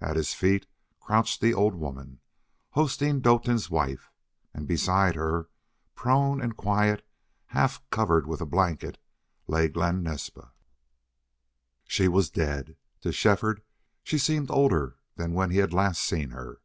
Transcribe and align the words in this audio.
At 0.00 0.16
his 0.16 0.32
feet 0.32 0.64
crouched 1.00 1.42
the 1.42 1.52
old 1.52 1.74
woman, 1.74 2.20
Hosteen 2.70 3.20
Doetin's 3.20 3.68
wife, 3.68 4.10
and 4.54 4.66
beside 4.66 5.16
her, 5.16 5.50
prone 5.94 6.40
and 6.40 6.56
quiet, 6.56 7.06
half 7.48 7.82
covered 7.90 8.26
with 8.26 8.40
a 8.40 8.46
blanket, 8.46 8.96
lay 9.46 9.68
Glen 9.68 10.02
Naspa. 10.02 10.52
She 11.84 12.08
was 12.08 12.30
dead. 12.30 12.78
To 13.02 13.12
Shefford 13.12 13.60
she 14.02 14.16
seemed 14.16 14.50
older 14.50 14.96
than 15.16 15.34
when 15.34 15.50
he 15.50 15.58
had 15.58 15.74
last 15.74 16.00
seen 16.00 16.30
her. 16.30 16.62